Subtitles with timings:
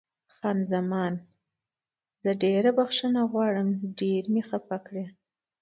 [0.35, 1.13] خان زمان:
[2.23, 3.69] زه ډېره بښنه غواړم،
[3.99, 5.05] ډېر مې خفه کړې.